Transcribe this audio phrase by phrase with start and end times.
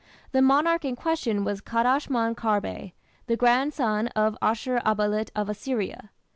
[0.31, 2.93] The monarch in question was Kadashman Kharbe,
[3.27, 6.09] the grandson of Ashur uballit of Assyria.